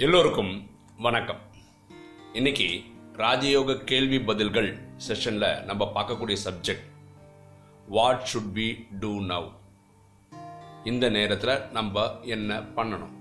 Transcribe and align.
எல்லோருக்கும் 0.00 0.70
வணக்கம். 0.98 1.40
இன்னைக்கு 2.32 2.82
ராஜயோக 3.16 3.84
கேள்வி 3.84 4.18
பதில்கள் 4.18 4.78
செஷனில் 5.08 5.64
நம்ம 5.64 5.92
பார்க்கக்கூடிய 5.94 6.36
subject 6.44 6.86
what 7.88 8.30
should 8.32 8.52
be 8.52 8.86
do 9.00 9.20
now 9.20 9.48
இந்த 10.84 11.08
நேரத்தில் 11.08 11.70
நம்ம 11.70 12.18
என்ன 12.22 12.60
பண்ணணும்? 12.76 13.14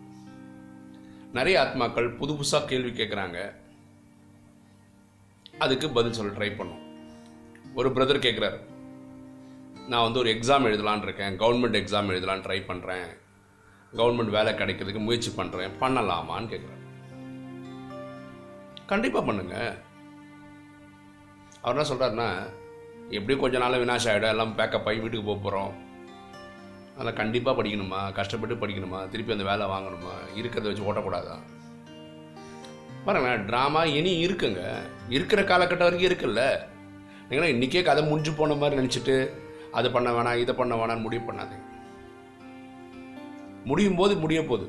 நிறைய 1.34 1.60
ஆத்மாக்கள் 1.62 2.18
புது 2.18 2.34
புதுசாக 2.34 2.66
கேள்வி 2.66 3.04
கேட்குறாங்க 3.04 3.54
அதுக்கு 5.58 5.90
பதில் 5.90 6.14
சொல்ல 6.14 6.38
ட்ரை 6.38 6.58
பண்ணும் 6.58 6.84
ஒரு 7.74 7.90
பிரதர் 7.90 8.26
கேட்குறாரு 8.28 8.60
நான் 9.88 10.04
வந்து 10.04 10.20
ஒரு 10.20 10.30
எக்ஸாம் 10.30 10.68
எழுதலான் 10.72 11.04
இருக்கேன். 11.04 11.40
கவர்மெண்ட் 11.40 11.82
எக்ஸாம் 11.82 12.14
எழுதலான்னு 12.14 12.48
ட்ரை 12.50 12.62
பண்ணுறேன் 12.68 13.10
கவர்மெண்ட் 13.94 14.30
வேலை 14.30 14.54
கிடைக்கிறதுக்கு 14.54 15.00
முயற்சி 15.00 15.32
பண்ணுறேன் 15.38 15.72
பண்ணலாமான்னு 15.80 16.50
கேட்குறேன் 16.50 16.78
கண்டிப்பாக 18.86 19.26
பண்ணுங்க. 19.26 19.76
அவர் 21.62 21.86
என்ன 21.86 21.88
சொல்கிறாருன்னா 21.90 22.30
எப்படியும் 23.04 23.40
கொஞ்ச 23.40 23.58
நாள் 23.58 23.72
வினாஷ் 23.72 24.08
ஆகிடும் 24.08 24.30
எல்லாம் 24.30 24.58
பேக்கப் 24.58 24.88
ஆகி 24.88 25.00
வீட்டுக்கு 25.00 25.24
போக 25.24 25.40
போகிறோம் 25.40 25.74
அதெல்லாம் 26.94 27.16
கண்டிப்பாக 27.16 27.64
படிக்கணுமா? 27.64 28.12
கஷ்டப்பட்டு 28.12 28.56
படிக்கணுமா? 28.56 29.10
திருப்பி 29.10 29.32
அந்த 29.32 29.44
வேலை 29.44 29.68
வாங்கணுமா? 29.68 30.16
இருக்கிறத 30.36 30.62
வச்சு 30.62 30.94
ஓட்டக்கூடாதா? 30.94 31.40
பாருங்களேன் 33.06 33.48
ட்ராமா 33.48 33.86
இனி 33.86 34.26
இருக்குங்க. 34.26 34.80
இருக்கிற 35.10 35.42
காலகட்டம் 35.42 35.78
வரைக்கும் 35.78 36.12
இருக்குல்ல. 36.12 36.60
நீங்களா 37.30 37.54
இன்றைக்கே 37.54 37.84
கதை 37.84 38.04
முடிஞ்சு 38.04 38.34
போன 38.34 38.54
மாதிரி 38.54 38.82
நினச்சிட்டு 38.82 39.30
அதை 39.72 39.92
பண்ண 39.92 40.10
வேணாம் 40.12 40.38
இதை 40.38 40.56
பண்ண 40.56 40.76
வேணாம்னு 40.76 41.02
முடிவு 41.02 41.34
பண்ணாதீங்க. 41.34 41.69
முடியும் 43.70 43.98
போது 44.00 44.14
முடிய 44.24 44.42
போகுது. 44.50 44.66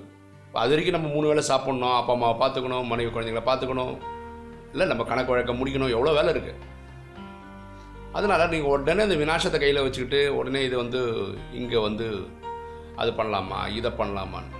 அது 0.62 0.72
வரைக்கும் 0.72 0.96
நம்ம 0.96 1.10
மூணு 1.16 1.26
வேளை 1.30 1.42
சாப்பிட்ணும் 1.50 1.96
அப்பா 1.98 2.12
அம்மாவை 2.16 2.36
பார்த்துக்கணும் 2.42 2.90
மனைவி 2.92 3.10
குழந்தைங்களை 3.10 3.44
பார்த்துக்கணும். 3.48 3.94
இல்லை 4.72 4.86
நம்ம 4.90 5.04
கணக்கு 5.10 5.32
வழக்கம் 5.32 5.60
முடிக்கணும் 5.60 5.94
எவ்வளோ 5.96 6.12
வேலை 6.18 6.32
இருக்குது 6.34 6.68
அதனால் 8.18 8.52
நீங்கள் 8.52 8.72
உடனே 8.74 9.02
இந்த 9.06 9.16
வினாசத்தை 9.20 9.58
கையில் 9.62 9.84
வச்சுக்கிட்டு 9.84 10.20
உடனே 10.38 10.60
இது 10.68 10.76
வந்து 10.82 11.00
இங்கே 11.58 11.80
வந்து 11.88 12.06
அது 13.02 13.10
பண்ணலாமா 13.18 13.60
இதை 13.78 13.90
பண்ணலாமான்னு. 14.00 14.56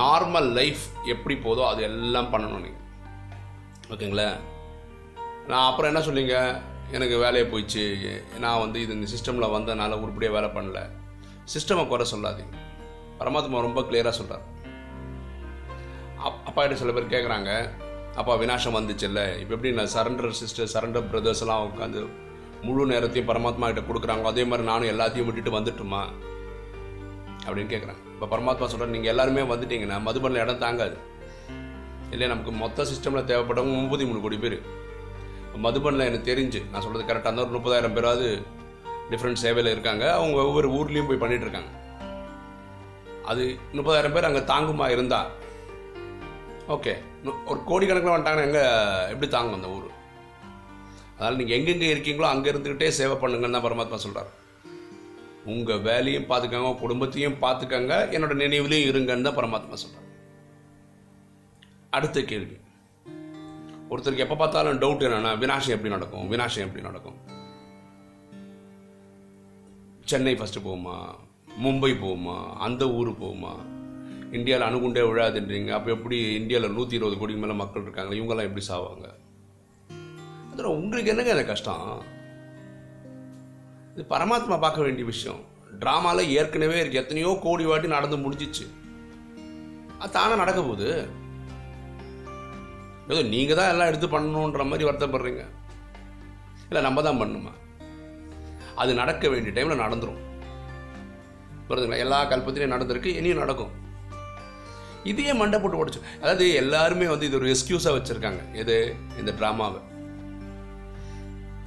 நார்மல் 0.00 0.48
லைஃப் 0.58 0.82
எப்படி 1.12 1.34
போதோ 1.44 1.62
அது 1.70 1.82
எல்லாம் 1.90 2.32
பண்ணணும் 2.32 2.64
நீங்கள் 2.66 2.80
ஓகேங்களா? 3.92 4.26
நான் 5.50 5.68
அப்புறம் 5.68 5.90
என்ன 5.92 6.02
சொல்லிங்க 6.08 6.36
எனக்கு 6.96 7.16
வேலையை 7.24 7.46
போயிடுச்சு. 7.52 7.84
நான் 8.44 8.62
வந்து 8.64 8.78
இது 8.84 8.96
இந்த 8.98 9.08
சிஸ்டமில் 9.14 9.54
வந்ததுனால 9.54 9.98
உருப்படியாக 10.02 10.36
வேலை 10.38 10.50
பண்ணல. 10.56 10.80
சிஸ்டமை 11.54 11.84
குறை 11.92 12.06
சொல்லாதீங்க. 12.12 12.56
பரமாத்மா 13.22 13.66
ரொம்ப 13.68 13.82
கிளியராக 13.88 14.16
சொல்கிறார் 14.20 14.44
அப்பா 16.48 16.60
கிட்ட 16.62 16.76
சில 16.82 16.92
பேர் 16.96 17.12
கேட்குறாங்க 17.14 17.50
அப்பா 18.20 18.32
வினாசம் 18.40 18.76
வந்துச்சுல்ல. 18.78 19.20
இப்போ 19.42 19.52
எப்படி 19.56 19.70
நான் 19.78 19.94
சரண்டர் 19.94 20.36
சிஸ்டர் 20.40 20.70
சரண்டர் 20.74 21.08
பிரதர்ஸ் 21.12 21.42
எல்லாம் 21.44 21.64
உட்காந்து 21.68 22.00
முழு 22.66 22.82
நேரத்தையும் 22.90 23.30
பரமாத்மா 23.30 23.68
கிட்ட 23.70 23.82
கொடுக்குறாங்க 23.86 24.30
அதே 24.30 24.42
மாதிரி 24.50 24.66
நானும் 24.68 24.90
எல்லாத்தையும் 24.92 25.28
விட்டுட்டு 25.28 25.56
வந்துட்டுமா? 25.56 26.02
அப்படின்னு 27.46 27.72
கேட்குறாங்க 27.72 28.02
இப்போ 28.14 28.26
பரமாத்மா 28.34 28.66
சொல்கிறேன் 28.72 28.94
நீங்கள் 28.96 29.12
எல்லாருமே 29.12 29.42
வந்துட்டீங்கன்னா 29.52 29.96
மதுபனில் 30.08 30.42
இடம் 30.42 30.62
தாங்காது. 30.64 30.96
இல்லை 32.14 32.26
நமக்கு 32.32 32.52
மொத்த 32.62 32.84
சிஸ்டமில் 32.90 33.28
தேவைப்பட்டவங்க 33.30 33.76
முப்பத்தி 33.82 34.06
மூணு 34.08 34.20
கோடி 34.24 34.38
பேர். 34.44 34.58
மதுபனில் 35.66 36.08
எனக்கு 36.08 36.28
தெரிஞ்சு 36.32 36.60
நான் 36.70 36.84
சொல்கிறது 36.84 37.08
கரெக்டாக 37.08 37.30
இருந்தால் 37.30 37.48
ஒரு 37.48 37.58
முப்பதாயிரம் 37.58 37.96
பேராவது 37.98 38.28
டிஃப்ரெண்ட் 39.12 39.42
சேவையில் 39.44 39.72
இருக்காங்க. 39.74 40.04
அவங்க 40.18 40.36
ஒவ்வொரு 40.50 40.70
ஊர்லேயும் 40.78 41.10
போய் 41.10 41.22
பண்ணிகிட்டு 41.22 41.46
இருக்காங்க. 41.48 41.70
அது 43.30 43.42
முப்பதாயிரம் 43.74 44.14
பேர் 44.14 44.28
அங்கே 44.28 44.40
தாங்குமா 44.52 44.86
இருந்தா? 44.94 45.20
ஓகே 46.68 46.92
ஒரு 47.50 47.60
கோடிக்கணக்கில் 47.68 48.14
வந்துட்டாங்கன்னா 48.14 48.48
எங்கே 48.48 48.62
எப்படி 49.12 49.28
தாங்கும் 49.30 49.58
அந்த 49.58 49.68
ஊர்? 49.76 49.88
அதனால் 51.16 51.36
நீங்கள் 51.36 51.56
எங்கெங்கே 51.58 51.90
இருக்கீங்களோ 51.94 52.28
அங்கே 52.30 52.50
இருந்துக்கிட்டே 52.52 52.88
சேவை 52.98 53.16
பண்ணுங்கன்னு 53.22 53.56
தான் 53.56 53.66
பரமாத்மா 53.66 53.98
சொல்கிறார் 54.04 54.30
உங்கள் 55.46 55.80
வேலையும் 55.88 56.28
பார்த்துக்கங்க 56.30 56.78
குடும்பத்தையும் 56.82 57.38
பார்த்துக்கங்க 57.44 57.94
என்னோட 58.16 58.34
நினைவுலையும் 58.42 58.88
இருங்கன்னு 58.90 59.26
தான் 59.28 59.38
பரமாத்மா 59.40 59.74
சொல்கிறார் 59.74 60.08
அடுத்த 61.96 62.18
கேள்வி. 62.22 62.56
ஒருத்தருக்கு 63.90 64.24
எப்போ 64.24 64.36
பார்த்தாலும் 64.36 64.78
டவுட் 64.82 65.04
என்னென்னா 65.06 65.32
வினாசம் 65.42 65.74
எப்படி 65.76 65.94
நடக்கும்? 65.94 66.28
வினாசம் 66.32 66.64
எப்படி 66.66 66.82
நடக்கும்? 66.88 67.18
சென்னை 70.10 70.34
ஃபஸ்ட்டு 70.34 70.64
போகுமா? 70.66 70.94
மும்பை 71.60 71.92
போகுமா 72.04 72.56
அந்த 72.56 72.90
ஊர் 72.90 73.10
போகுமா 73.10 73.52
இந்தியாவில் 74.32 74.66
அணுகுண்டே 74.68 75.02
விழாதுன்றீங்க. 75.08 75.68
அப்போ 75.68 75.90
எப்படி 75.90 76.34
இந்தியாவில் 76.34 76.72
நூற்றி 76.72 76.96
இருபது 76.96 77.18
கோடிக்கு 77.18 77.42
மேலே 77.42 77.52
மக்கள் 77.52 77.82
இருக்காங்க 77.82 78.14
இவங்கெல்லாம் 78.14 78.48
எப்படி 78.48 78.66
சாவாங்க? 78.68 79.06
அதில் 80.52 80.64
உங்களுக்கு 80.64 81.10
என்னங்க 81.10 81.30
அந்த 81.30 81.44
கஷ்டம்? 81.44 82.02
இது 83.94 84.06
பரமாத்மா 84.10 84.60
பார்க்க 84.60 84.80
வேண்டிய 84.80 85.04
விஷயம். 85.04 85.40
ட்ராமாவில் 85.80 86.28
ஏற்கனவே 86.28 86.80
இருக்கு. 86.80 87.00
எத்தனையோ 87.00 87.38
கோடி 87.42 87.64
வாட்டி 87.64 87.88
நடந்து 87.88 88.16
முடிஞ்சிச்சு. 88.16 88.66
அது 89.98 90.12
தானே 90.12 90.34
நடக்க 90.34 90.62
போகுது? 90.62 91.08
ஏதோ 93.08 93.22
நீங்கள் 93.22 93.56
தான் 93.56 93.68
எல்லாம் 93.68 93.86
எடுத்து 93.86 94.06
பண்ணணுன்ற 94.06 94.64
மாதிரி 94.64 94.90
வருத்தப்படுறீங்க. 94.90 95.44
இல்லை 96.68 96.82
நம்ம 96.82 97.02
தான் 97.02 97.20
பண்ணணுமா 97.22 97.50
அது 98.74 98.94
நடக்க 98.94 99.28
வேண்டிய 99.28 99.52
டைமில் 99.56 99.82
நடந்துடும் 99.84 100.31
புரியுதுங்களா 101.72 102.02
எல்லா 102.06 102.18
கல்பத்திலையும் 102.30 102.74
நடந்திருக்கு 102.74 103.10
இனியும் 103.20 103.42
நடக்கும். 103.44 103.72
இதையே 105.10 105.32
மண்டை 105.38 105.58
போட்டு 105.60 105.78
உடச்சு 105.82 106.00
அதாவது 106.20 106.44
எல்லாருமே 106.62 107.06
வந்து 107.12 107.26
இது 107.28 107.38
ஒரு 107.38 107.48
எக்ஸ்கியூஸாக 107.54 107.94
வச்சுருக்காங்க. 107.98 108.42
எது? 108.62 108.76
இந்த 109.20 109.30
ட்ராமாவை 109.40 109.80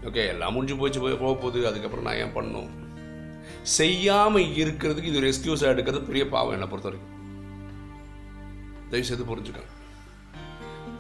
ஓகே 0.08 0.24
எல்லாம் 0.32 0.54
முடிஞ்சு 0.56 0.76
போச்சு 0.80 1.00
போய் 1.04 1.22
போக 1.22 1.34
போகுது. 1.34 1.60
அதுக்கப்புறம் 1.70 2.08
நான் 2.08 2.20
ஏன் 2.24 2.36
பண்ணும் 2.38 2.70
செய்யாமல் 3.78 4.54
இருக்கிறதுக்கு 4.62 5.10
இது 5.12 5.20
ஒரு 5.22 5.30
எக்ஸ்கியூஸாக 5.32 5.74
எடுக்கிறது 5.74 6.02
பெரிய 6.10 6.24
பாவம் 6.34 6.56
என்னை 6.56 6.68
பொறுத்த 6.72 6.90
வரைக்கும் 6.90 7.14
தயவு 8.90 9.08
செய்து 9.10 9.30
புரிஞ்சுக்கோங்க. 9.32 9.72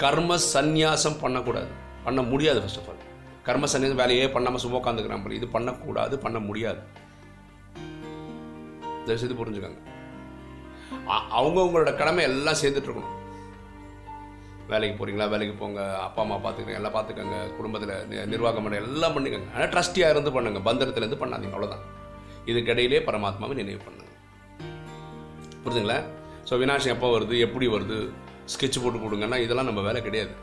கர்ம 0.03 0.37
சந்நியாசம் 0.53 1.19
பண்ணக்கூடாது. 1.23 1.69
பண்ண 2.05 2.22
முடியாது 2.31 2.59
ஃபர்ஸ்ட் 2.63 2.79
ஆஃப் 2.81 2.89
ஆல் 2.91 3.03
கர்ம 3.47 3.67
சந்நியாசம் 3.73 4.01
வேலையே 4.03 4.27
பண்ணாமல் 4.35 4.63
சும்மா 4.63 4.79
உட்காந்துக்கிறான் 4.81 5.31
இது 5.39 5.47
பண்ணக்கூடாது 5.55 6.16
பண்ண 6.25 6.39
முடியாது. 6.49 6.81
தயவுசெய்து 9.07 9.39
புரிஞ்சுக்கோங்க. 9.41 9.81
அவங்கவுங்களோட 11.39 11.91
கடமை 12.01 12.23
எல்லாம் 12.31 12.59
சேர்ந்துட்டு 12.61 12.89
இருக்கணும் 12.89 13.13
வேலைக்கு 14.71 14.95
போகிறீங்களா 14.99 15.25
வேலைக்கு 15.33 15.55
போங்க. 15.61 15.81
அப்பா 16.05 16.21
அம்மா 16.23 16.38
பார்த்துக்கங்க 16.43 16.77
எல்லாம் 16.79 16.95
பார்த்துக்கங்க 16.95 17.38
குடும்பத்தில் 17.57 18.25
நிர்வாகம் 18.33 18.63
பண்ண 18.66 18.79
எல்லாம் 18.85 19.16
பண்ணிக்கோங்க. 19.16 19.49
ஆனால் 19.55 19.71
ட்ரஸ்டியாக 19.73 20.13
இருந்து 20.13 20.31
பண்ணுங்க. 20.38 20.61
பந்தரத்துலேருந்து 20.67 21.21
பண்ணாதீங்க. 21.23 21.55
அவ்வளோதான் 21.57 21.83
இதுக்கிடையிலே 22.51 23.01
பரமாத்மாவை 23.09 23.55
நினைவு 23.61 23.81
பண்ணுங்க. 23.85 24.11
புரிஞ்சுங்களா? 25.63 25.99
ஸோ 26.49 26.59
வினாசம் 26.61 26.93
எப்போ 26.95 27.07
வருது? 27.16 27.35
எப்படி 27.45 27.67
வருது? 27.75 27.99
ஸ்கெட்ச் 28.53 28.81
போட்டு 28.81 28.99
கொடுங்கன்னா 29.03 29.37
இதெல்லாம் 29.45 29.69
நம்ம 29.69 29.83
வேலை 29.87 30.01
கிடையாது. 30.07 30.33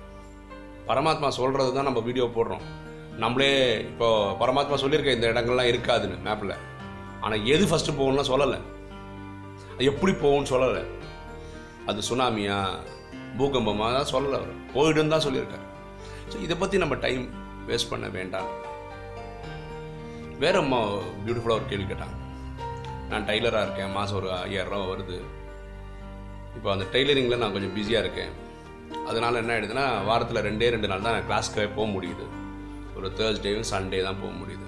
பரமாத்மா 0.88 1.28
சொல்கிறது 1.40 1.70
தான் 1.76 1.88
நம்ம 1.88 2.00
வீடியோ 2.08 2.24
போடுறோம். 2.36 2.64
நம்மளே 3.22 3.52
இப்போது 3.90 4.36
பரமாத்மா 4.40 4.76
சொல்லியிருக்க 4.82 5.18
இந்த 5.18 5.26
இடங்கள்லாம் 5.32 5.70
இருக்காதுன்னு 5.72 6.16
மேப்பில் 6.26 6.54
ஆனால் 7.24 7.44
எது 7.54 7.64
ஃபஸ்ட்டு 7.70 7.98
போகணும்னா 7.98 8.24
சொல்லலை. 8.32 8.58
எப்படி 9.90 10.12
போகும்னு 10.24 10.50
சொல்லலை. 10.52 10.82
அது 11.90 12.00
சுனாமியா 12.08 12.56
பூகம்பமாக 13.38 13.92
தான் 13.98 14.10
சொல்லலை 14.14 14.36
அவர். 14.40 14.54
போயிடுன்னு 14.74 15.14
தான் 15.14 15.26
சொல்லியிருக்காரு. 15.26 15.66
ஸோ 16.32 16.36
இதை 16.46 16.54
பற்றி 16.62 16.76
நம்ம 16.82 16.94
டைம் 17.06 17.24
வேஸ்ட் 17.68 17.92
பண்ண 17.92 18.06
வேண்டாம். 18.18 18.50
வேற 20.42 20.56
அம்மா 20.64 20.80
பியூட்டிஃபுல்லாக 21.24 21.60
ஒரு 21.60 21.66
கேள்வி 21.70 21.86
கேட்டாங்க. 21.90 22.16
நான் 23.10 23.26
டைலராக 23.28 23.64
இருக்கேன் 23.66 23.94
மாதம் 23.96 24.18
ஒரு 24.20 24.28
ஐயாயிரரூவா 24.44 24.86
வருது. 24.92 25.18
இப்போ 26.56 26.68
அந்த 26.74 26.84
டெய்லரிங்கில் 26.94 27.40
நான் 27.42 27.54
கொஞ்சம் 27.56 27.74
பிஸியாக 27.76 28.04
இருக்கேன். 28.04 28.32
அதனால் 29.10 29.40
என்ன 29.40 29.52
ஆகிடுதுன்னா 29.54 29.84
வாரத்தில் 30.08 30.44
ரெண்டே 30.48 30.66
ரெண்டு 30.74 30.90
நாள் 30.90 31.04
தான் 31.06 31.16
நான் 31.16 31.28
கிளாஸ்க்கு 31.28 31.68
போக 31.78 31.86
முடியுது. 31.96 32.24
ஒரு 32.96 33.08
தேர்ஸ்டேவும் 33.18 33.70
சண்டே 33.72 34.00
தான் 34.06 34.20
போக 34.22 34.32
முடியுது. 34.40 34.61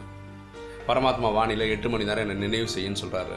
பரமாத்மா 0.89 1.33
வானிலை 1.33 1.71
எட்டு 1.71 1.89
மணி 1.89 2.05
நேரம் 2.05 2.29
என்னை 2.29 2.49
நினைவு 2.49 2.69
செய்யுன்னு 2.77 3.03
சொல்கிறாரு 3.05 3.37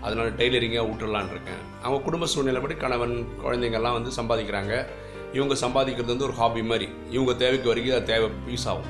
அதனால 0.00 0.28
டெய்லரிங்காக 0.28 0.84
விட்டுடலான் 0.88 1.30
இருக்கேன். 1.30 1.62
அவங்க 1.82 2.04
குடும்ப 2.04 2.26
சூழ்நிலைப்படி 2.34 2.76
கணவன் 2.76 3.28
குழந்தைங்கள்லாம் 3.44 3.96
வந்து 3.98 4.10
சம்பாதிக்கிறாங்க. 4.10 4.86
இவங்க 5.32 5.54
சம்பாதிக்கிறது 5.54 6.12
வந்து 6.14 6.24
ஒரு 6.24 6.32
ஹாபி 6.32 6.62
மாதிரி. 6.62 6.88
இவங்க 7.10 7.32
தேவைக்கு 7.32 7.68
வரைக்கும் 7.68 7.96
அது 7.96 8.04
தேவை 8.04 8.30
யூஸ் 8.48 8.68
ஆகும். 8.68 8.88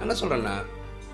என்ன 0.00 0.14
சொல்கிறேன்னா 0.22 0.56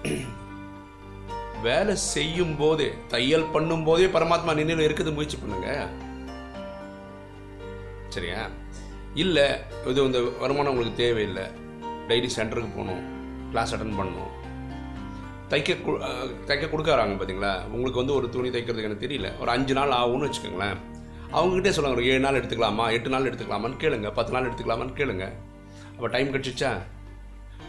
வேலை 1.63 1.97
செய்யும் 1.97 2.57
போதே 2.57 2.95
தையல் 3.09 3.51
பண்ணும் 3.53 3.85
போதே 3.85 4.07
பரமாத்மா 4.07 4.55
நினைவில் 4.55 4.87
இருக்குது 4.89 5.13
முயற்சி 5.13 5.37
பண்ணுங்க. 5.37 5.89
சரியா? 8.09 8.49
இல்லை 9.15 9.47
இது 9.87 10.05
இந்த 10.05 10.21
வருமானம் 10.21 10.71
உங்களுக்கு 10.71 10.99
தேவையில்லை. 10.99 11.43
டெய்லி 12.09 12.29
சென்டருக்கு 12.37 12.77
போகணும். 12.77 13.05
கிளாஸ் 13.51 13.75
அட்டன் 13.75 13.99
பண்ணணும். 14.01 14.33
தைக்க 15.49 15.77
கு- 15.77 16.03
தைக்க 16.47 16.67
கொடுக்கறாங்க 16.67 17.15
பார்த்தீங்களா 17.15 17.65
உங்களுக்கு 17.65 17.99
வந்து 17.99 18.15
ஒரு 18.15 18.29
துணி 18.29 18.49
தைக்கிறதுக்கு 18.49 18.83
எனக்கு 18.83 19.07
தெரியல. 19.07 19.41
ஒரு 19.41 19.51
அஞ்சு 19.51 19.75
நாள் 19.75 19.89
ஆகும்னு 19.89 20.31
வச்சுக்கோங்களேன். 20.31 20.77
அவங்ககிட்டே 21.33 21.69
சொல்லுவாங்க 21.69 22.01
ஒரு 22.01 22.07
ஏழு 22.07 22.21
நாள் 22.21 22.41
எடுத்துக்கலாமா? 22.41 22.91
எட்டு 22.91 23.09
நாள் 23.09 23.23
எடுத்துக்கலாமான்னு 23.23 23.79
கேளுங்க. 23.79 24.13
பத்து 24.13 24.33
நாள் 24.33 24.51
எடுத்துக்கலாமான்னு 24.51 24.97
கேளுங்க. 24.97 25.33
அப்போ 25.95 26.07
டைம் 26.07 26.33
கிடச்சிச்சா? 26.33 26.79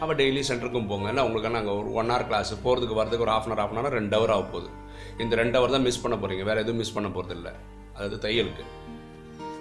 அப்போ 0.00 0.14
டெய்லி 0.14 0.42
சென்டருக்கும் 0.48 0.88
போங்க. 0.88 1.08
இல்லை 1.08 1.24
உங்களுக்கு 1.24 1.50
நாங்கள் 1.50 1.74
ஒரு 1.74 1.92
ஒன் 1.92 2.10
ஹவர் 2.10 2.26
கிளாஸ் 2.26 2.54
போகிறதுக்கு 2.54 2.96
வரதுக்கு 2.96 3.18
ஒரு 3.18 3.30
half 3.30 3.48
an 3.48 3.58
hour 3.58 3.60
half 3.60 3.76
an 3.76 3.90
ரெண்டு 3.90 4.16
ஹவர் 4.16 4.30
ஆக 4.30 4.42
போகுது. 4.42 4.68
இந்த 5.18 5.36
ரெண்டு 5.36 5.58
ஹவர் 5.58 5.70
தான் 5.70 5.82
மிஸ் 5.82 6.00
பண்ண 6.00 6.16
போகிறீங்க 6.16 6.42
வேறு 6.42 6.58
எதுவும் 6.58 6.76
மிஸ் 6.76 6.92
பண்ண 6.92 7.08
போகிறது 7.08 7.40
இல்லை 7.40 7.58
அதாவது 7.94 8.28
தையலுக்கு. 8.28 8.64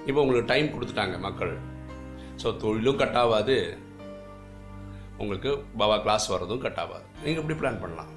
இப்போ 0.05 0.21
உங்களுக்கு 0.21 0.53
டைம் 0.53 0.67
கொடுத்துட்டாங்க 0.67 1.19
மக்கள். 1.19 1.57
ஸோ 2.43 2.57
தொழிலும் 2.57 2.97
கட் 2.97 3.15
ஆகாது 3.15 3.77
உங்களுக்கு 5.21 5.51
பாபா 5.79 5.97
கிளாஸ் 6.05 6.25
வர்றதும் 6.33 6.63
கட் 6.65 6.81
ஆகாது. 6.83 7.05
நீங்கள் 7.25 7.41
இப்படி 7.43 7.57
பிளான் 7.61 7.81
பண்ணலாம். 7.83 8.11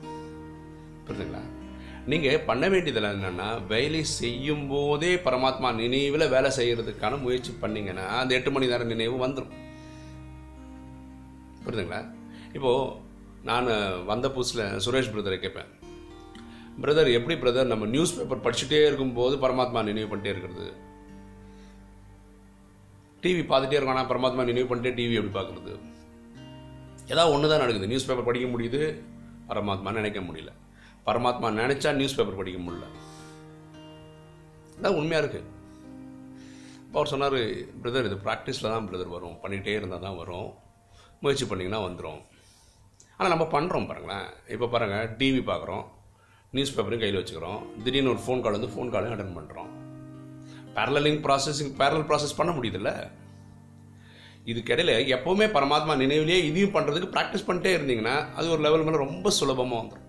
புரியுதுங்களா 1.07 1.43
நீங்கள் 2.13 2.45
பண்ண 2.49 2.65
வேண்டியதில் 2.73 3.09
என்னென்னா 3.15 3.49
வேலை 3.73 4.01
செய்யும் 4.19 4.67
போதே 4.73 5.11
பரமாத்மா 5.27 5.69
நினைவில் 5.81 6.33
வேலை 6.35 6.51
செய்கிறதுக்கான 6.59 7.19
முயற்சி 7.25 7.53
பண்ணீங்கன்னா 7.63 8.07
அந்த 8.21 8.33
எட்டு 8.39 8.51
மணி 8.55 8.71
நேரம் 8.73 8.93
நினைவு 8.95 9.17
வந்துடும் 9.25 9.57
புரியுதுங்களா 11.65 12.01
இப்போது 12.57 12.95
நான் 13.49 13.69
வந்த 14.11 14.27
புதுசில் 14.37 14.63
சுரேஷ் 14.85 15.13
பிரதரை 15.15 15.39
கேட்பேன் 15.43 15.73
பிரதர் 16.83 17.11
எப்படி 17.19 17.35
பிரதர் 17.43 17.71
நம்ம 17.73 17.87
நியூஸ் 17.95 18.17
பேப்பர் 18.17 18.45
படிச்சுட்டே 18.47 18.81
இருக்கும்போது 18.89 19.37
பரமாத்மா 19.45 19.81
நினைவு 19.89 20.09
பண்ணிட்டே 20.11 20.33
இருக்கிறது. 20.35 20.67
டிவி 23.23 23.43
பார்த்துட்டே 23.51 23.77
இருக்கோம் 23.77 23.97
ஆனால் 23.97 24.11
பரமாத்மா 24.13 24.43
நினைவு 24.51 24.69
பண்ணிட்டே 24.71 24.93
டிவி 24.99 25.17
எப்படி 25.21 25.35
பார்க்குறது? 25.39 25.73
ஏதாவது 27.13 27.33
ஒன்று 27.35 27.51
தான் 27.51 27.63
நடக்குது. 27.65 27.91
நியூஸ் 27.93 28.07
பேப்பர் 28.09 28.29
படிக்க 28.31 28.47
முடியுது. 28.55 28.81
பரமாத்மா 29.51 29.91
நினைக்க 29.99 30.21
முடியல. 30.29 30.51
பரமாத்மா 31.07 31.49
நினைச்சா 31.61 31.91
நியூஸ் 32.01 32.17
பேப்பர் 32.17 32.41
படிக்க 32.41 32.59
முடியல. 32.65 32.87
அதான் 34.79 34.99
உண்மையாக 35.01 35.23
இருக்குது 35.23 35.47
இப்போ 36.87 36.99
அவர் 37.01 37.13
சொன்னார் 37.13 37.39
பிரதர் 37.83 38.09
இது 38.09 38.17
ப்ராக்டிஸில் 38.27 38.73
தான் 38.75 38.87
பிரதர் 38.89 39.15
வரும். 39.15 39.37
பண்ணிகிட்டே 39.43 39.75
இருந்தால் 39.79 40.05
தான் 40.07 40.19
வரும். 40.23 40.51
முயற்சி 41.23 41.45
பண்ணிங்கன்னா 41.51 41.81
வந்துடும் 41.87 42.21
ஆனால் 43.17 43.33
நம்ம 43.35 43.47
பண்ணுறோம் 43.55 43.89
பாருங்களேன். 43.91 44.29
இப்போ 44.55 44.67
பாருங்கள் 44.75 45.09
டிவி 45.21 45.41
பார்க்குறோம் 45.51 45.85
நியூஸ் 46.57 46.75
பேப்பரையும் 46.75 47.03
கையில் 47.03 47.19
வச்சுக்கிறோம். 47.21 47.61
திடீர்னு 47.85 48.13
ஒரு 48.15 48.23
ஃபோன் 48.25 48.43
கால் 48.45 48.57
வந்து 48.59 48.73
ஃபோன் 48.75 48.93
காலையும் 48.93 49.15
அட்டன் 49.17 49.39
பண்ணுறோம் 49.39 49.71
பேரலிங் 50.77 51.21
ப்ராசஸிங் 51.27 51.73
பேரல் 51.81 52.07
ப்ராசஸ் 52.11 52.39
பண்ண 52.39 52.53
முடியுதுல்ல? 52.59 52.93
இதுக்கிடையில் 54.51 54.93
எப்போவுமே 55.17 55.47
பரமாத்மா 55.57 55.95
நினைவிலேயே 56.03 56.39
இதையும் 56.51 56.75
பண்ணுறதுக்கு 56.75 57.15
ப்ராக்டிஸ் 57.15 57.47
பண்ணிட்டே 57.49 57.73
இருந்தீங்கன்னா 57.79 58.15
அது 58.35 58.47
ஒரு 58.51 58.63
லெவல் 58.67 58.85
மேலே 58.85 58.97
ரொம்ப 58.97 59.31
சுலபமாக 59.39 59.81
வந்துடும் 59.83 60.07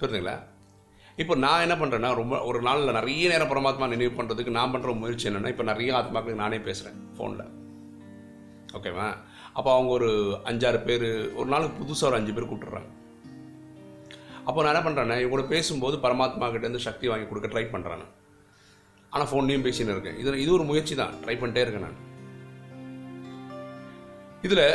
புரியுதுங்களா 0.00 0.36
இப்போ 1.18 1.34
நான் 1.34 1.64
என்ன 1.68 1.74
பண்ணுறேன்னா 1.74 2.08
ரொம்ப 2.14 2.44
ஒரு 2.44 2.60
நாளில் 2.62 2.96
நிறைய 2.98 3.28
நேரம் 3.28 3.50
பரமாத்மா 3.52 3.86
நினைவு 3.88 4.12
பண்ணுறதுக்கு 4.18 4.56
நான் 4.58 4.72
பண்ணுற 4.72 4.94
முயற்சி 4.94 5.28
என்னென்னா 5.30 5.48
இப்போ 5.48 5.62
நிறைய 5.62 5.92
ஆத்மாக்களுக்கு 6.00 6.42
நானே 6.44 6.58
பேசுகிறேன் 6.58 6.98
ஃபோனில் 7.16 7.44
ஓகேவா 8.76 9.08
அப்போ 9.58 9.70
அவங்க 9.74 9.90
ஒரு 9.90 10.08
அஞ்சாறு 10.44 10.78
பேர் 10.86 11.06
ஒரு 11.34 11.48
நாளுக்கு 11.48 11.78
புதுசாக 11.80 12.08
ஒரு 12.10 12.16
அஞ்சு 12.18 12.32
பேர் 12.32 12.48
கூப்பிட்டுறாங்க. 12.50 12.88
அப்போ 14.46 14.62
நான் 14.62 14.72
என்ன 14.74 14.82
பண்ணுறேன்னா 14.86 15.16
இவங்களோட 15.20 15.44
பேசும்போது 15.48 15.96
பரமாத்மா 15.96 16.46
கிட்டேருந்து 16.46 16.86
சக்தி 16.86 17.08
வாங்கி 17.08 17.26
கொடுக்க 17.28 17.48
ட்ரை 17.48 17.64
பண்ணுறேன் 17.74 18.04
ஆனால் 19.12 19.28
ஃபோன்லேயும் 19.30 19.66
பேசின்னு 19.66 19.94
இருக்கேன். 19.94 20.18
இது 20.20 20.40
இது 20.40 20.52
ஒரு 20.52 20.64
முயற்சி 20.70 20.94
தான். 20.94 21.14
ட்ரை 21.24 21.36
பண்ணிட்டே 21.40 21.62
இருக்கேன் 21.64 21.86
நான். 21.86 21.98
இதில் 24.46 24.66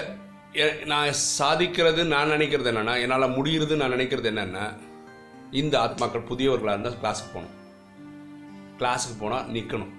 நான் 0.92 1.10
சாதிக்கிறது 1.40 2.02
நான் 2.14 2.32
நினைக்கிறது 2.36 2.70
என்னென்னா 2.72 2.94
என்னால் 3.04 3.34
முடிகிறது 3.36 3.74
நான் 3.82 3.94
நினைக்கிறது 3.96 4.30
என்னென்னா 4.32 4.64
இந்த 5.62 5.76
ஆத்மாக்கள் 5.86 6.30
புதியவர்களாக 6.30 6.76
இருந்தால் 6.76 6.98
கிளாஸுக்கு 7.02 7.32
போகணும். 7.36 7.56
கிளாஸுக்கு 8.80 9.16
போனால் 9.20 9.46
நிற்கணும் 9.56 9.92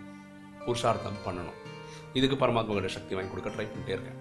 புருஷார்த்தம் 0.65 1.23
பண்ணணும். 1.27 1.59
இதுக்கு 2.19 2.37
பரமாத்மா 2.43 2.75
கிட்ட 2.77 2.91
சக்தி 2.97 3.15
வாங்கி 3.17 3.33
கொடுக்க 3.33 3.53
ட்ரை 3.55 3.67
பண்ணிட்டே 3.71 3.95
இருக்கேன். 3.97 4.19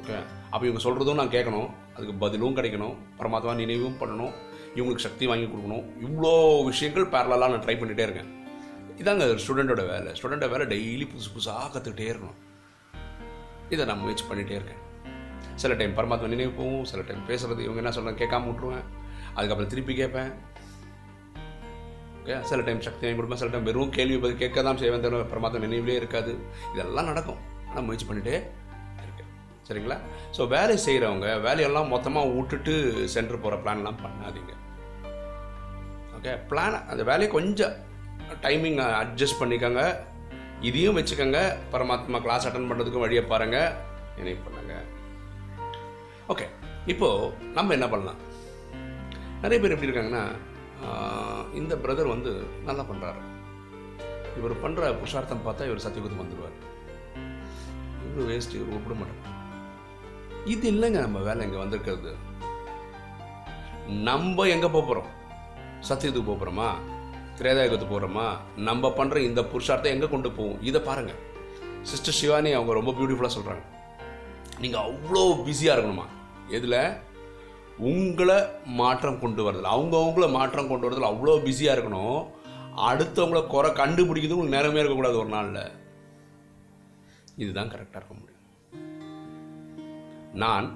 ஓகே 0.00 0.14
அப்போ 0.52 0.64
இவங்க 0.68 0.82
சொல்கிறதும் 0.86 1.20
நான் 1.20 1.34
கேட்கணும். 1.36 1.68
அதுக்கு 1.96 2.14
பதிலும் 2.24 2.56
கிடைக்கணும். 2.56 2.94
பரமாத்மா 3.18 3.54
நினைவும் 3.62 3.98
பண்ணணும். 4.00 4.32
இவங்களுக்கு 4.76 5.06
சக்தி 5.08 5.24
வாங்கி 5.32 5.46
கொடுக்கணும். 5.50 5.84
இவ்வளோ 6.06 6.32
விஷயங்கள் 6.70 7.12
பேரலாக 7.16 7.52
நான் 7.52 7.66
ட்ரை 7.66 7.76
பண்ணிகிட்டே 7.82 8.06
இருக்கேன். 8.08 8.30
இதாங்க 9.02 9.24
ஸ்டூடெண்ட்டோட 9.44 9.84
வேலை. 9.92 10.10
ஸ்டூடெண்ட்டோட 10.18 10.50
வேலை 10.56 10.66
டெய்லி 10.74 11.06
புதுசு 11.12 11.30
புதுசாக 11.36 11.70
கற்றுக்கிட்டே 11.74 12.10
இருக்கணும். 12.14 12.40
இதை 13.72 13.82
நான் 13.90 14.02
முயற்சி 14.04 14.24
பண்ணிகிட்டே 14.30 14.56
இருக்கேன். 14.58 14.80
சில 15.62 15.72
டைம் 15.80 15.96
பரமாத்மா 15.98 16.32
நினைவு 16.32 16.52
போகும் 16.58 16.84
சில 16.90 17.00
டைம் 17.08 17.28
பேசுகிறது 17.30 17.64
இவங்க 17.66 17.80
என்ன 17.82 17.92
சொல்கிறாங்க 17.96 18.20
கேட்காம 18.22 18.48
விட்ருவேன் 18.50 18.84
அதுக்கப்புறம் 19.36 19.70
திருப்பி 19.72 19.94
கேட்பேன். 20.00 20.32
ஓகே 22.18 22.36
சில 22.50 22.60
டைம் 22.66 22.84
சக்தி 22.86 23.04
வாங்கி 23.04 23.18
கொடுப்பேன் 23.18 23.40
சில 23.42 23.50
டைம் 23.52 23.68
வெறும் 23.68 23.94
கேள்வி 23.96 24.16
பதில் 24.24 24.42
கேட்க 24.42 24.62
தான் 24.68 24.80
செய்வேன் 24.82 25.04
தவிர 25.04 25.24
பரமாத்மா 25.32 25.64
நினைவிலே 25.66 25.96
இருக்காது. 26.00 26.32
இதெல்லாம் 26.74 27.10
நடக்கும். 27.10 27.40
ஆனால் 27.68 27.86
முயற்சி 27.88 28.06
பண்ணிகிட்டே 28.08 28.36
இருக்கேன். 29.04 29.30
சரிங்களா? 29.68 29.98
ஸோ 30.36 30.42
வேலை 30.54 30.76
செய்கிறவங்க 30.86 31.28
வேலையெல்லாம் 31.48 31.92
மொத்தமாக 31.94 32.32
விட்டுட்டு 32.36 32.74
சென்டர் 33.14 33.42
போகிற 33.44 33.58
பிளான்லாம் 33.64 34.00
பண்ணாதீங்க. 34.04 34.54
ஓகே 36.18 36.34
பிளான் 36.50 36.76
அந்த 36.92 37.02
வேலையை 37.10 37.30
கொஞ்சம் 37.36 37.74
டைமிங் 38.46 38.80
அட்ஜஸ்ட் 39.02 39.40
பண்ணிக்கோங்க. 39.42 39.82
இதையும் 40.68 40.96
வச்சுக்கோங்க. 40.98 41.40
பரமாத்மா 41.72 42.20
கிளாஸ் 42.24 42.46
அட்டன் 42.48 42.68
பண்ணுறதுக்கும் 42.70 43.04
வழியை 43.04 43.22
பாருங்கள் 43.32 43.74
நினைவு 44.18 44.40
பண்ணுங்க. 44.46 44.74
ஓகே 46.32 46.46
இப்போது 46.92 47.30
நம்ம 47.56 47.74
என்ன 47.78 47.86
பண்ணலாம்? 47.94 48.20
நிறைய 49.42 49.58
பேர் 49.62 49.74
எப்படி 49.74 49.90
இருக்காங்கன்னா 49.90 50.24
இந்த 51.60 51.74
பிரதர் 51.82 52.14
வந்து 52.14 52.30
நல்லா 52.68 52.84
பண்ணுறாரு 52.90 53.20
இவர் 54.38 54.62
பண்ணுற 54.62 54.92
புருஷார்த்தம் 55.00 55.44
பார்த்தா 55.46 55.68
இவர் 55.68 55.84
சத்தியகுதம் 55.84 56.22
வந்துடுவார் 56.22 56.56
இவர் 58.06 58.28
வேஸ்ட் 58.30 58.56
இவர் 58.58 58.76
ஒப்பிட 58.78 58.94
மாட்டார். 59.00 59.30
இது 60.54 60.64
இல்லைங்க 60.72 60.98
நம்ம 61.06 61.20
வேலை 61.28 61.44
இங்கே 61.46 61.60
வந்திருக்கிறது. 61.62 62.12
நம்ம 64.08 64.46
எங்கே 64.54 64.68
போகிறோம் 64.76 65.08
சத்தியத்துக்கு 65.88 66.30
போகிறோமா 66.32 66.68
திரேதாயுகத்து 67.38 67.86
போகிறோமா 67.92 68.26
நம்ம 68.68 68.90
பண்ணுற 68.98 69.16
இந்த 69.28 69.40
புருஷார்த்தம் 69.52 69.94
எங்கே 69.94 70.08
கொண்டு 70.12 70.28
போவோம் 70.36 70.60
இதை 70.68 70.80
பாருங்கள் 70.88 71.20
சிஸ்டர் 71.90 72.18
சிவானி 72.18 72.50
அவங்க 72.58 72.72
ரொம்ப 72.78 72.92
பியூட்டிஃபுல்லாக 72.98 73.36
சொல்கிறாங்க 73.36 73.64
நீங்கள் 74.62 74.84
அவ்வளோ 74.88 75.22
பிஸியாக 75.46 75.74
இருக்கணுமா? 75.76 76.06
எதில்? 76.56 76.78
உங்களை 77.92 78.36
மாற்றம் 78.80 79.20
கொண்டு 79.22 79.42
வரதில். 79.46 79.72
அவங்கவுங்கள 79.74 80.26
மாற்றம் 80.36 80.68
கொண்டு 80.70 80.86
வரதில் 80.86 81.10
அவ்வளோ 81.10 81.34
பிஸியாக 81.46 81.74
இருக்கணும். 81.76 82.18
அடுத்தவங்கள 82.90 83.40
குறை 83.54 83.70
கண்டுபிடிக்கிறது 83.80 84.36
உங்களுக்கு 84.36 84.56
நேரமே 84.56 84.80
இருக்கக்கூடாது 84.80 85.20
ஒரு 85.22 85.30
நாளில். 85.36 85.74
இதுதான் 87.42 87.72
கரெக்டாக 87.74 88.00
இருக்க 88.00 88.14
முடியும். 88.20 88.42
நான் 90.42 90.68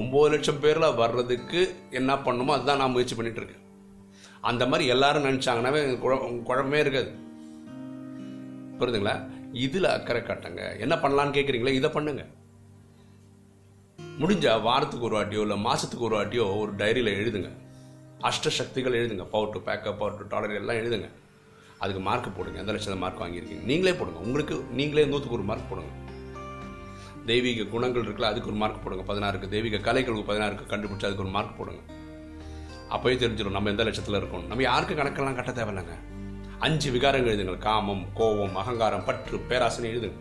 ஒம்பது 0.00 0.30
லட்சம் 0.32 0.62
பேரில் 0.64 0.96
வர்றதுக்கு 1.02 1.60
என்ன 2.00 2.12
பண்ணுமோ 2.26 2.54
அதுதான் 2.56 2.82
நான் 2.82 2.94
முயற்சி 2.96 3.16
பண்ணிகிட்ருக்கேன் 3.16 3.44
இருக்கேன். 3.44 3.65
அந்த 4.46 4.66
மாதிரி 4.66 4.88
எல்லாரும் 4.88 5.24
நினச்சாங்கன்னாவே 5.24 5.98
குழப்பமே 6.42 6.80
இருக்காது. 6.80 7.12
புரியுதுங்களா? 8.78 9.14
இதில் 9.52 9.84
அக்கறை 9.84 10.22
காட்டுங்க. 10.22 10.80
என்ன 10.80 10.94
பண்ணலான்னு 10.94 11.34
கேட்குறீங்களா 11.36 11.66
இதை 11.66 11.90
பண்ணுங்க. 11.90 12.26
முடிஞ்சா 14.20 14.62
வாரத்துக்கு 14.62 15.06
ஒரு 15.06 15.16
வாட்டியோ 15.16 15.40
இல்லை 15.40 15.56
மாதத்துக்கு 15.56 16.04
ஒரு 16.04 16.16
வாட்டியோ 16.16 16.58
ஒரு 16.58 16.74
டைரியில் 16.74 17.12
எழுதுங்க. 17.20 17.50
அஷ்ட 18.20 18.48
சக்திகள் 18.58 18.92
எழுதுங்க. 18.92 19.24
Power 19.24 19.50
to 19.50 19.58
backup 19.58 19.98
power 19.98 20.18
to 20.18 20.26
dollar 20.28 20.54
எல்லாம் 20.54 20.76
எழுதுங்க. 20.76 21.08
அதுக்கு 21.78 22.00
மார்க் 22.00 22.36
போடுங்க. 22.36 22.58
எந்த 22.58 22.72
லட்சம் 22.72 22.98
மார்க் 22.98 23.20
வாங்கியிருக்கீங்க? 23.20 23.62
நீங்களே 23.62 23.94
போடுங்க. 23.96 24.20
உங்களுக்கு 24.20 24.64
நீங்களே 24.72 25.06
நூற்றுக்கு 25.06 25.34
ஒரு 25.34 25.42
மார்க் 25.42 25.70
போடுங்க. 25.70 25.90
தெய்வீக 27.26 27.64
குணங்கள் 27.64 28.02
இருக்குல்ல 28.02 28.22
அதுக்கு 28.22 28.48
ஒரு 28.48 28.58
மார்க் 28.58 28.84
போடுங்க. 28.84 29.14
பதினாறுக்கு 29.14 29.48
தெய்வீக 29.48 29.92
கலைகளுக்கு 29.92 30.30
பதினாறுக்கு 30.30 30.66
கண்டுபிடிச்சி 30.68 31.06
அதுக்கு 31.08 31.22
ஒரு 31.22 31.28
மார்க் 31.28 31.58
போடுங்க. 31.58 31.80
அப்போயே 32.94 33.16
தெரிஞ்சிடும் 33.22 33.56
நம்ம 33.56 33.70
எந்த 33.74 33.84
லட்சத்தில் 33.88 34.18
இருக்கோம். 34.20 34.44
நம்ம 34.50 34.62
யாருக்கு 34.62 34.94
கணக்கெல்லாம் 34.94 35.38
கட்ட 35.38 35.52
தேவையில்லைங்க. 35.58 35.96
அஞ்சு 36.66 36.88
விகாரங்கள் 36.92 37.32
எழுதுங்க 37.32 37.58
காமம் 37.58 38.04
கோபம் 38.18 38.56
அகங்காரம் 38.62 39.04
பற்று 39.08 39.38
பேராசனை 39.50 39.88
எழுதுங்க 39.94 40.18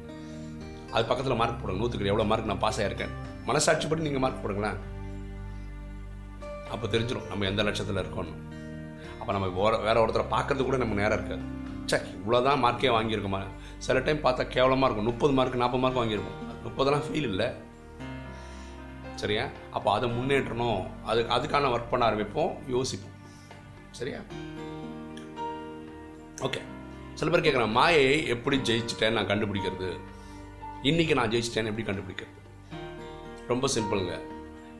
அது 0.95 1.03
பக்கத்தில் 1.09 1.39
மார்க் 1.41 1.61
போடுங்க. 1.61 1.79
நூற்றுக்கு 1.81 2.11
எவ்வளோ 2.13 2.27
மார்க் 2.31 2.51
நான் 2.51 2.63
பாஸ் 2.65 2.81
மனசாட்சி 3.47 3.87
படி 3.87 4.05
நீங்கள் 4.05 4.23
மார்க் 4.23 4.43
போடுங்களேன். 4.43 4.77
அப்போ 6.73 6.85
தெரிஞ்சிடும் 6.93 7.27
நம்ம 7.29 7.45
எந்த 7.45 7.63
லட்சத்தில் 7.63 8.01
இருக்கோம்னு 8.03 8.33
அப்போ 9.19 9.31
நம்ம 9.35 9.77
வேற 9.87 9.97
ஒருத்தரை 10.05 10.25
பார்க்கறது 10.33 10.63
கூட 10.67 10.77
நமக்கு 10.81 11.01
நேரம் 11.01 11.17
இருக்காது. 11.17 11.43
சே 11.91 11.97
இவ்வளோதான் 11.97 12.61
மார்க்கே 12.65 12.89
வாங்கியிருக்கோமா? 12.95 13.41
சில 13.85 13.99
டைம் 13.99 14.23
பார்த்தா 14.23 14.43
கேவலமாக 14.55 14.87
இருக்கும். 14.87 15.09
முப்பது 15.11 15.33
மார்க் 15.33 15.61
நாற்பது 15.63 15.83
மார்க் 15.83 15.99
வாங்கியிருக்கோம் 16.01 16.39
முப்பதெல்லாம் 16.65 17.05
ஃபீல் 17.07 17.29
இல்லை. 17.31 17.47
சரியா? 19.21 19.43
அப்போ 19.75 19.89
அதை 19.97 20.07
முன்னேற்றணும். 20.17 20.81
அது 21.09 21.21
அதுக்கான 21.35 21.69
ஒர்க் 21.75 21.91
பண்ண 21.91 22.03
ஆரம்பிப்போம் 22.09 22.53
யோசிப்போம். 22.75 23.15
சரியா? 23.99 24.19
ஓகே 26.47 26.61
சில 27.19 27.29
பேர் 27.31 27.45
கேட்குறேன் 27.45 27.75
மாயை 27.79 28.05
எப்படி 28.33 28.57
ஜெயிச்சிட்டேன் 28.69 29.15
நான் 29.17 29.29
கண்டுபிடிக்கிறது? 29.31 29.89
இன்றைக்கி 30.89 31.13
நான் 31.19 31.31
ஜெயிச்சிட்டேன்னு 31.33 31.71
எப்படி 31.71 31.85
கண்டுபிடிக்கிறது? 31.89 32.33
ரொம்ப 33.51 33.67
சிம்பிளுங்க 33.75 34.15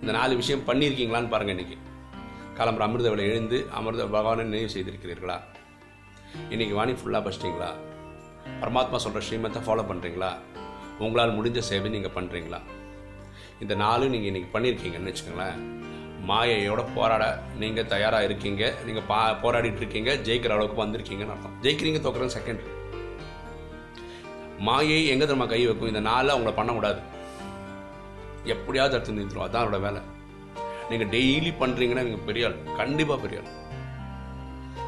இந்த 0.01 0.11
நாலு 0.19 0.33
விஷயம் 0.41 0.65
பண்ணியிருக்கீங்களான்னு 0.69 1.33
பாருங்கள் 1.33 1.55
இன்றைக்கி 1.55 1.77
காலம்பர 2.57 2.85
அமிர்த 2.87 3.09
விலை 3.13 3.25
எழுந்து 3.31 3.57
அமிர்த 3.77 4.03
பகவானை 4.15 4.43
நினைவு 4.49 4.69
செய்திருக்கிறீர்களா? 4.75 5.37
இன்றைக்கி 6.53 6.73
வாணி 6.79 6.93
ஃபுல்லாக 6.99 7.23
படிச்சிட்டிங்களா 7.25 7.71
பரமாத்மா 8.61 8.97
சொல்கிற 9.03 9.21
ஸ்ரீமத்தை 9.27 9.61
ஃபாலோ 9.67 9.85
பண்ணுறீங்களா 9.91 10.31
உங்களால் 11.05 11.37
முடிஞ்ச 11.37 11.59
சேவை 11.69 11.89
நீங்கள் 11.95 12.15
பண்ணுறீங்களா 12.17 12.59
இந்த 13.63 13.73
நாலு 13.81 14.05
நீங்கள் 14.13 14.29
இன்றைக்கி 14.29 14.49
பண்ணியிருக்கீங்கன்னு 14.53 15.11
வச்சுக்கோங்களேன். 15.11 15.59
மாயையோட 16.29 16.81
போராட 16.95 17.23
நீங்கள் 17.61 17.87
தயாராக 17.93 18.27
இருக்கீங்க. 18.27 18.63
நீங்கள் 18.87 19.05
பா 19.11 19.19
போராடிட்டு 19.43 19.81
இருக்கீங்க. 19.83 20.11
ஜெயிக்கிற 20.27 20.55
அளவுக்கு 20.55 20.81
வந்திருக்கீங்கன்னு 20.83 21.33
அர்த்தம். 21.35 21.55
ஜெயிக்கிறீங்க 21.65 21.99
தோக்குறது 22.05 22.35
செகண்ட் 22.37 22.63
மாயை 24.67 24.97
எங்கே 25.13 25.25
தெரியுமா 25.25 25.47
கை 25.53 25.61
வைக்கும்? 25.67 25.91
இந்த 25.93 26.01
நாளில் 26.09 26.33
அவங்கள 26.35 26.53
பண்ணக்கூடாது 26.59 26.99
எப்படியாவது 28.53 28.93
தடுத்து 28.93 29.17
நிறுத்துரும் 29.17 29.47
அதான் 29.47 29.63
அவரோட 29.63 29.79
வேலை. 29.87 30.01
நீங்கள் 30.89 31.11
டெய்லி 31.15 31.51
பண்ணுறீங்கன்னா 31.63 32.05
நீங்கள் 32.09 32.27
பெரிய 32.29 32.47
ஆள். 32.47 32.59
கண்டிப்பாக 32.81 33.19
பெரிய 33.25 33.39
ஆள். 33.41 33.51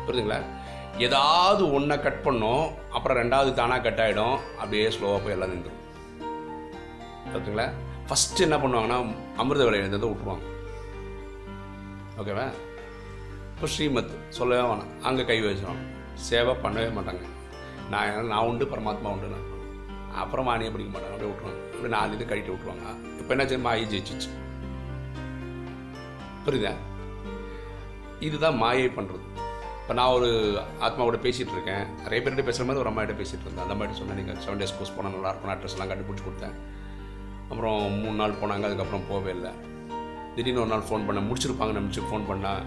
புரியுதுங்களா? 0.06 0.40
ஏதாவது 1.08 1.64
ஒன்றை 1.78 1.96
கட் 2.06 2.24
பண்ணோம் 2.28 2.66
அப்புறம் 2.96 3.20
ரெண்டாவது 3.24 3.52
தானாக 3.60 3.82
கட் 3.88 4.02
ஆகிடும் 4.06 4.38
அப்படியே 4.62 4.88
ஸ்லோவாக 4.96 5.20
போய் 5.24 5.36
எல்லாம் 5.36 5.54
நின்றுடும். 5.54 5.82
பார்த்துங்களா 7.32 7.68
ஃபஸ்ட்டு 8.10 8.44
என்ன 8.46 8.58
பண்ணுவாங்கன்னா 8.64 8.98
அமிர்த 9.42 9.64
வேலை 9.68 9.80
எழுந்ததை 9.82 10.08
விட்டுருவாங்க 10.10 10.46
ஓகேவா 12.22 12.46
இப்போ 13.54 13.68
ஸ்ரீமத் 13.74 14.14
சொல்லவே 14.38 14.64
வேணாம். 14.70 14.92
அங்கே 15.08 15.24
கை 15.30 15.38
வச்சிடும் 15.46 15.82
சேவை 16.28 16.54
பண்ணவே 16.64 16.90
மாட்டாங்க. 16.98 17.24
நான் 17.94 18.30
நான் 18.32 18.48
உண்டு 18.50 18.66
பரமாத்மா 18.72 19.12
உண்டு 19.16 19.32
நான் 19.34 19.48
அப்புறம் 20.24 20.48
மானியம் 20.50 20.76
பிடிக்க 20.76 20.92
மாட்டாங்க. 20.94 21.16
அப்படியே 21.16 21.32
விட்டுருவாங்க 21.32 21.62
அப்படி 21.74 21.92
நாலு 21.96 22.16
இது 22.18 22.30
கழிட்டு 22.32 22.54
விட்டுருவாங்க 22.54 22.86
இப்போ 23.20 23.32
என்ன 23.36 23.46
செய்ய 23.50 23.62
மாயை 23.68 23.86
ஜெயிச்சிச்சு. 23.94 24.30
புரியுதா? 26.46 26.74
இதுதான் 28.28 28.58
மாயை 28.64 28.88
பண்ணுறது 28.98 29.26
இப்போ 29.82 29.96
நான் 30.00 30.14
ஒரு 30.18 30.30
ஆத்மாவோட 30.86 31.18
பேசிகிட்டு 31.26 31.54
இருக்கேன். 31.58 31.86
நிறைய 32.06 32.20
பேர்கிட்ட 32.24 32.46
பேசுகிற 32.48 32.66
மாதிரி 32.70 32.84
ஒரு 32.84 32.92
அம்மாகிட்ட 32.92 33.16
பேசிகிட்டு 33.22 33.46
இருந்தேன். 33.46 33.66
அந்த 33.68 33.78
மாதிரி 33.82 34.00
சொன்னேன் 34.00 34.20
நீங்கள் 34.22 34.42
செவன் 34.46 34.62
டேஸ் 34.62 34.78
கோர்ஸ் 34.78 34.96
போனால் 34.96 35.16
நல்லாயிருக்கும் 35.18 35.54
அட்ரஸ்லாம் 35.56 35.92
கண்டுபிடிச்சி 35.92 36.26
கொடுத்தேன். 36.28 36.58
அப்புறம் 37.50 37.80
மூணு 38.02 38.18
நாள் 38.22 38.40
போனாங்க 38.42 38.68
அதுக்கப்புறம் 38.70 39.08
போகவே 39.10 39.32
இல்லை. 39.38 39.52
திடீர்னு 40.36 40.64
ஒரு 40.64 40.72
நாள் 40.74 40.88
ஃபோன் 40.88 41.08
பண்ண 41.08 41.20
முடிச்சிருப்பாங்க 41.28 41.76
நினச்சி 41.80 42.02
ஃபோன் 42.10 42.28
பண்ணால் 42.30 42.64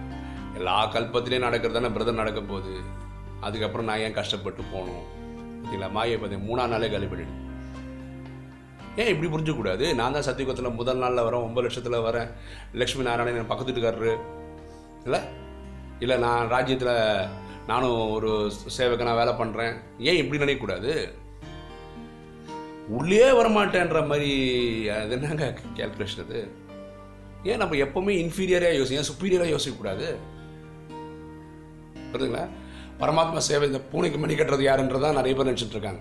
எல்லா 0.58 0.76
கல்பத்திலையும் 0.94 1.46
நடக்கிறது 1.46 1.78
தானே 1.78 1.90
பிரதர் 1.96 2.20
நடக்க 2.20 2.40
போகுது. 2.52 2.74
அதுக்கப்புறம் 3.46 3.88
நான் 3.90 4.02
ஏன் 4.06 4.16
கஷ்டப்பட்டு 4.20 4.62
போகணும் 4.72 5.04
பார்த்தீங்களா 5.60 5.90
மாயை 5.96 6.16
பார்த்தீங்க 6.16 6.46
மூணாம் 6.48 6.72
நாளே 6.72 6.88
காலி 6.94 7.08
பண்ணிடு 7.12 7.36
ஏன் 9.00 9.10
இப்படி 9.12 9.28
புரிஞ்சக்கூடாது 9.32 9.84
நான் 9.98 10.14
தான் 10.14 10.26
சத்தியகுத்தில் 10.28 10.78
முதல் 10.78 11.00
நாளில் 11.02 11.26
வரேன் 11.26 11.44
ஒம்பது 11.46 11.64
லட்சத்தில் 11.66 12.04
வரேன் 12.06 12.30
லக்ஷ்மி 12.80 13.04
நாராயணன் 13.08 13.40
என் 13.42 13.50
பக்கத்து 13.52 13.72
வீட்டுக்காரரு 13.72 14.12
இல்லை? 15.06 15.20
இல்லை 16.04 16.16
நான் 16.24 16.50
ராஜ்யத்தில் 16.54 16.96
நானும் 17.70 17.98
ஒரு 18.16 18.30
சேவகனாக 18.76 19.18
வேலை 19.20 19.32
பண்ணுறேன் 19.40 19.74
ஏன் 20.08 20.20
இப்படி 20.22 20.42
நினைக்கக்கூடாது? 20.42 20.92
உள்ளே 22.90 23.30
வரமாட்டேன்ற 23.30 24.06
மாதிரி 24.06 24.30
அது 24.88 25.10
என்னங்க 25.10 25.54
கேல்குலேஷன் 25.76 26.24
அது? 26.24 26.40
ஏன் 27.42 27.56
நம்ம 27.56 27.76
எப்பவுமே 27.76 28.14
இன்ஃபீரியராக 28.22 28.78
யோசி 28.78 28.92
ஏன் 28.92 29.08
சுப்பீரியராக 29.10 29.56
யோசிக்கக்கூடாது? 29.56 30.16
புரியுதுங்களா? 32.12 32.48
பரமாத்மா 33.00 33.36
சேவை 33.36 33.66
இந்த 33.66 33.80
பூனைக்கு 33.80 34.18
மணி 34.18 34.34
கட்டுறது 34.34 34.66
யாருன்றதான் 34.66 35.12
நிறைய 35.12 35.34
பேர் 35.36 35.54
நினச்சிட்டு 35.54 35.70
இருக்காங்க. 35.70 36.00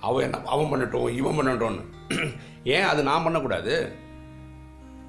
அவன் 0.00 0.22
என்ன 0.22 0.38
அவன் 0.44 0.66
பண்ணட்டும் 0.66 1.10
இவன் 1.10 1.38
பண்ணட்டோன்னு 1.38 1.84
ஏன் 2.64 2.82
அது 2.82 3.02
நான் 3.02 3.22
பண்ணக்கூடாது? 3.22 3.92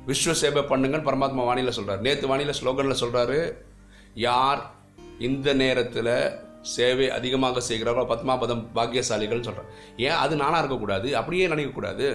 விஸ்வ 0.08 0.32
சேவை 0.32 0.62
பண்ணுங்கன்னு 0.62 1.08
பரமாத்மா 1.08 1.42
வாணியில் 1.46 1.70
சொல்கிறார் 1.70 2.02
நேற்று 2.02 2.36
வாணியில் 2.36 2.60
ஸ்லோகனில் 2.64 3.02
சொல்கிறாரு 3.02 3.54
யார் 4.14 4.72
இந்த 5.20 5.54
நேரத்தில் 5.54 6.40
சேவை 6.62 7.10
அதிகமாக 7.10 7.62
செய்கிறார்களோ 7.62 8.06
பத்மாபதம் 8.14 8.64
பாக்கியசாலிகள்னு 8.76 9.48
சொல்கிறேன் 9.50 9.70
ஏன்? 9.98 10.18
அது 10.24 10.36
நானாக 10.36 10.62
இருக்கக்கூடாது. 10.62 11.18
அப்படியே 11.18 11.48
நினைக்கக்கூடாது. 11.48 12.08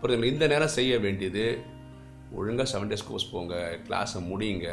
புரியுதுங்களா? 0.00 0.32
இந்த 0.32 0.46
நேரம் 0.46 0.76
செய்ய 0.78 0.98
வேண்டியது 0.98 1.44
ஒழுங்காக 2.38 2.68
செவன் 2.72 2.90
டேஸ் 2.90 3.08
கோர்ஸ் 3.08 3.30
போங்க 3.32 3.78
கிளாஸை 3.88 4.20
முடியுங்க 4.30 4.68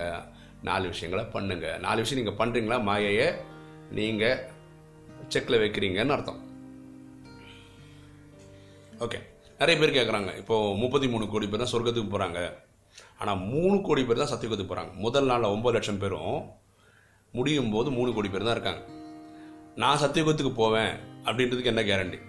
நாலு 0.62 0.86
விஷயங்களை 0.88 1.24
பண்ணுங்கள் 1.34 1.79
நாலு 1.79 2.01
விஷயம் 2.01 2.22
நீங்கள் 2.22 2.39
பண்ணுறீங்களா 2.41 2.77
மாயையை 2.84 3.27
நீங்கள் 3.91 4.41
செக்கில் 5.34 5.62
வைக்கிறீங்கன்னு 5.62 6.15
அர்த்தம். 6.15 6.41
ஓகே 9.05 9.20
நிறைய 9.60 9.75
பேர் 9.79 9.98
கேட்குறாங்க 9.98 10.38
இப்போது 10.38 10.75
முப்பத்தி 10.75 11.08
மூணு 11.08 11.27
கோடி 11.27 11.48
பேர் 11.48 11.62
தான் 11.63 11.74
சொர்க்கத்துக்கு 11.74 12.13
போகிறாங்க 12.13 12.39
ஆனால் 13.20 13.38
மூணு 13.38 13.82
கோடி 13.82 14.03
பேர் 14.05 14.22
தான் 14.24 14.32
சத்தியத்துக்கு 14.34 14.72
போகிறாங்க 14.72 14.94
முதல் 14.94 15.25
நாளில் 15.25 15.53
ஒம்பது 15.55 15.75
லட்சம் 15.77 16.01
பேரும் 16.03 16.38
முடியும் 17.38 17.74
போது 17.75 17.89
மூணு 17.98 18.10
கோடி 18.15 18.30
பேர் 18.34 18.48
தான் 18.48 18.58
இருக்காங்க. 18.58 18.82
நான் 19.84 20.01
சத்தியகுத்துக்கு 20.04 20.54
போவேன் 20.62 20.94
அப்படின்றதுக்கு 21.27 21.72
என்ன 21.74 21.84
கேரண்டி 21.89 22.20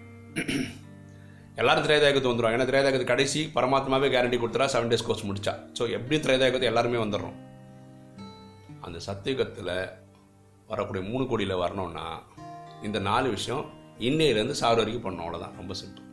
எல்லாரும் 1.60 1.84
திரேதாயகத்து 1.86 2.30
வந்துடுவாங்க 2.30 2.56
ஏன்னா 2.56 2.68
திரேதாயகத்து 2.70 3.10
கடைசி 3.10 3.42
பரமாத்மாவே 3.56 4.08
கேரண்டி 4.14 4.38
கொடுத்துறா 4.40 4.66
செவன் 4.72 4.90
டேஸ் 4.92 5.06
கோர்ஸ் 5.08 5.26
முடிச்சா. 5.28 5.52
ஸோ 5.78 5.82
எப்படி 5.98 6.16
திரேதாயகத்து 6.24 6.70
எல்லாருமே 6.70 6.98
வந்துடுறோம்? 7.02 7.36
அந்த 8.86 8.98
சத்தியுகத்தில் 9.06 9.72
வரக்கூடிய 10.72 11.02
மூணு 11.10 11.24
கோடியில் 11.30 11.60
வரணும்னா 11.62 12.06
இந்த 12.86 12.98
நாலு 13.08 13.28
விஷயம் 13.36 13.64
இன்னையிலேருந்து 14.08 14.58
சாறு 14.60 14.80
வரைக்கும் 14.80 15.06
பண்ணோம் 15.06 15.24
அவ்வளோதான் 15.26 15.56
ரொம்ப 15.60 15.74
சிம்பிள் 15.80 16.04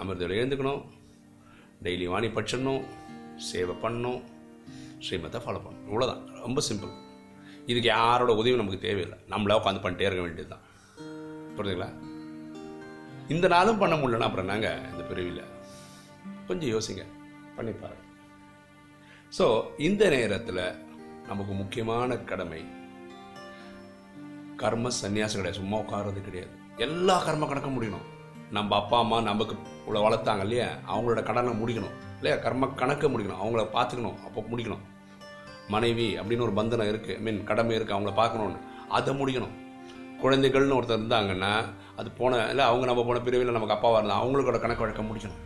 அமிர்தத்தில் 0.00 0.38
எழுந்துக்கணும். 0.40 0.82
டெய்லி 1.86 2.06
வாணி 2.12 2.28
படிச்சிடணும் 2.36 2.84
சேவை 3.50 3.74
பண்ணணும். 3.84 4.20
ஸ்ரீமத்தை 5.06 5.40
ஃபாலோ 5.44 5.60
பண்ணணும். 5.64 5.88
இவ்வளோதான் 5.90 6.22
ரொம்ப 6.44 6.60
சிம்பிள் 6.68 6.92
இதுக்கு 7.70 7.88
யாரோட 7.88 8.32
உதவி 8.34 8.56
நமக்கு 8.60 8.86
தேவையில்லை. 8.86 9.18
நம்மளே 9.26 9.56
உட்காந்து 9.58 9.84
பண்ணிட்டே 9.84 10.08
இருக்க 10.08 10.22
வேண்டியது 10.26 10.52
தான் 10.54 10.64
புரியுதுங்களா 11.56 11.90
இந்த 13.28 13.46
நாளும் 13.48 13.78
பண்ண 13.78 13.94
முடியலன்னா 13.96 14.28
அப்புறம் 14.28 14.50
நாங்கள் 14.52 14.80
இந்த 14.92 15.02
பிரிவில்? 15.10 15.42
கொஞ்சம் 16.46 16.72
யோசிங்க. 16.74 17.02
பண்ணி 17.56 17.72
பாருங்க. 17.72 18.04
ஸோ 19.38 19.64
இந்த 19.78 20.08
நேரத்தில் 20.08 20.62
நமக்கு 21.28 21.52
முக்கியமான 21.52 22.16
கடமை 22.30 22.62
கர்ம 24.56 24.90
சன்னியாசம் 25.02 25.40
கிடையாது. 25.40 25.60
சும்மா 25.60 25.76
உட்கார்றது 25.78 26.20
கிடையாது. 26.22 26.52
எல்லா 26.76 27.24
கர்ம 27.24 27.46
கணக்கும் 27.46 27.76
முடியணும். 27.76 28.08
நம்ம 28.50 28.76
அப்பா 28.76 28.98
அம்மா 28.98 29.20
நமக்கு 29.20 29.54
இவ்வளோ 29.54 30.02
வளர்த்தாங்க 30.06 30.40
இல்லையா? 30.40 30.68
அவங்களோட 30.92 31.22
கடனை 31.22 31.52
முடிக்கணும். 31.52 31.96
இல்லையா? 32.16 32.36
கர்ம 32.36 32.66
கணக்கை 32.66 33.08
முடிக்கணும். 33.14 33.42
அவங்கள 33.42 33.62
பார்த்துக்கணும். 33.76 34.18
அப்போ 34.26 34.40
முடிக்கணும். 34.50 34.82
மனைவி 35.74 36.08
அப்படின்னு 36.20 36.46
ஒரு 36.46 36.54
பந்தனம் 36.58 36.90
இருக்குது 36.92 37.20
மீன் 37.24 37.44
கடமை 37.50 37.74
இருக்குது 37.76 37.96
அவங்கள 37.96 38.12
பார்க்கணுன்னு 38.20 38.60
அதை 38.98 39.12
முடிக்கணும். 39.20 39.54
குழந்தைகள்னு 40.22 40.76
ஒருத்தர் 40.78 41.00
இருந்தாங்கன்னா 41.00 41.52
அது 42.00 42.08
போன 42.18 42.42
இல்லை 42.50 42.64
அவங்க 42.70 42.84
நம்ம 42.90 43.04
போன 43.08 43.20
பிரிவில் 43.26 43.56
நமக்கு 43.56 43.76
அப்பாவாக 43.76 44.00
இருந்தால் 44.00 44.20
அவங்களோட 44.22 44.58
கணக்கு 44.64 44.84
வழக்கம் 44.84 45.08
முடிக்கணும். 45.10 45.40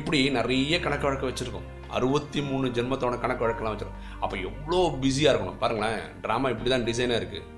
இப்படி 0.00 0.18
நிறைய 0.38 0.74
கணக்கு 0.84 1.06
வழக்கம் 1.08 1.30
வச்சுருக்கோம். 1.30 1.66
அறுபத்தி 1.96 2.40
மூணு 2.50 2.66
ஜென்மத்தோட 2.76 3.16
கணக்கு 3.24 3.44
வழக்கெல்லாம் 3.44 3.74
வச்சுருக்கோம். 3.74 4.04
அப்போ 4.22 4.36
எவ்வளோ 4.48 4.80
பிஸியாக 5.02 5.32
இருக்கணும். 5.32 5.58
பாருங்களேன் 5.62 6.00
ட்ராமா 6.24 6.50
இப்படி 6.54 6.70
தான் 6.74 6.86
டிசைனாக 6.88 7.20
இருக்குது 7.22 7.48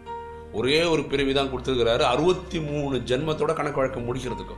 ஒரே 0.59 0.79
ஒரு 0.93 1.03
பிரிவி 1.11 1.33
தான் 1.39 1.51
கொடுத்துருக்கிறாரு. 1.53 2.03
அறுபத்தி 2.15 2.59
மூணு 2.71 2.97
ஜென்மத்தோட 3.11 3.53
கணக்கு 3.61 3.81
வழக்கம் 3.83 4.07
முடிக்கிறதுக்கு 4.09 4.57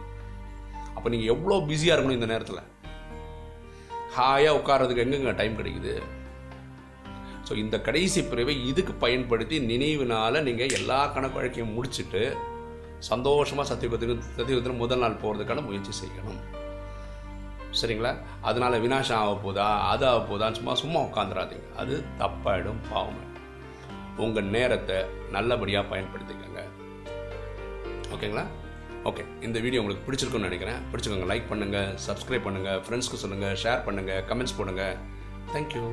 அப்போ 0.97 1.09
நீங்கள் 1.15 1.33
எவ்வளோ 1.35 1.57
பிஸியாக 1.71 1.97
இருக்கணும் 1.97 2.19
இந்த 2.19 2.29
நேரத்தில்? 2.33 2.63
ஹாயாக 4.17 4.59
உட்கார்றதுக்கு 4.59 5.05
எங்கெங்க 5.05 5.35
டைம் 5.41 5.59
கிடைக்குது? 5.61 5.95
ஸோ 7.49 7.55
இந்த 7.63 7.77
கடைசி 7.87 8.21
பிரிவை 8.31 8.55
இதுக்கு 8.71 8.93
பயன்படுத்தி 9.05 9.57
நினைவுனால 9.73 10.43
நீங்கள் 10.49 10.75
எல்லா 10.79 11.01
கணக்கு 11.15 11.39
வழக்கையும் 11.39 11.75
முடிச்சுட்டு 11.77 12.23
சந்தோஷமாக 13.11 13.67
சத்தியுகத்துக்கு 13.71 14.17
சத்தியுகத்தில் 14.39 14.81
முதல் 14.83 15.03
நாள் 15.03 15.21
போகிறதுக்கான 15.23 15.65
முயற்சி 15.67 15.93
செய்யணும். 16.01 16.41
சரிங்களா? 17.81 18.13
அதனால 18.49 18.75
வினாசம் 18.85 19.21
ஆக 19.23 19.33
போதா 19.45 19.67
அது 19.93 20.05
ஆக 20.11 20.21
போதான்னு 20.31 20.59
சும்மா 20.59 20.75
சும்மா 20.83 21.01
உட்காந்துடாதீங்க 21.09 21.69
அது 21.83 21.95
தப்பாயிடும் 22.21 22.81
பாவம் 22.91 23.23
உங்கள் 24.25 24.51
நேரத்தை 24.57 24.99
நல்லபடியாக 25.35 25.91
பயன்படுத்திக்கங்க. 25.93 26.63
ஓகேங்களா? 28.15 28.45
ஓகே 29.11 29.25
இந்த 29.47 29.59
வீடியோ 29.65 29.81
உங்களுக்கு 29.83 30.07
பிடிச்சிருக்குன்னு 30.07 30.49
நினைக்கிறேன். 30.51 30.81
பிடிச்சிக்கோங்க 30.93 31.29
லைக் 31.33 31.51
பண்ணுங்கள் 31.53 31.91
சப்ஸ்கிரைப் 32.07 32.47
பண்ணுங்கள் 32.49 32.81
ஃப்ரெண்ட்ஸ்க்கு 32.87 33.23
சொல்லுங்கள் 33.25 33.57
ஷேர் 33.65 33.87
பண்ணுங்கள் 33.89 34.23
கமெண்ட்ஸ் 34.31 34.59
போடுங்கள் 34.61 34.97
தேங்க்யூ 35.55 35.85